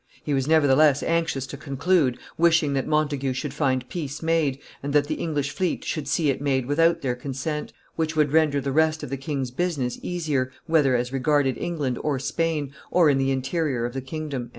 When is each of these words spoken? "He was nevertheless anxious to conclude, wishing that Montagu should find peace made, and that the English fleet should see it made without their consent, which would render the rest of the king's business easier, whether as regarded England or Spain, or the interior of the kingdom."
"He 0.23 0.33
was 0.33 0.47
nevertheless 0.47 1.03
anxious 1.03 1.45
to 1.45 1.57
conclude, 1.57 2.17
wishing 2.35 2.73
that 2.73 2.87
Montagu 2.87 3.33
should 3.33 3.53
find 3.53 3.87
peace 3.87 4.23
made, 4.23 4.57
and 4.81 4.93
that 4.93 5.05
the 5.05 5.13
English 5.13 5.51
fleet 5.51 5.83
should 5.85 6.07
see 6.07 6.31
it 6.31 6.41
made 6.41 6.65
without 6.65 7.01
their 7.01 7.13
consent, 7.13 7.71
which 7.97 8.15
would 8.15 8.31
render 8.31 8.59
the 8.59 8.71
rest 8.71 9.03
of 9.03 9.11
the 9.11 9.15
king's 9.17 9.51
business 9.51 9.99
easier, 10.01 10.51
whether 10.65 10.95
as 10.95 11.13
regarded 11.13 11.55
England 11.59 11.99
or 12.01 12.17
Spain, 12.17 12.73
or 12.89 13.13
the 13.13 13.29
interior 13.29 13.85
of 13.85 13.93
the 13.93 14.01
kingdom." 14.01 14.49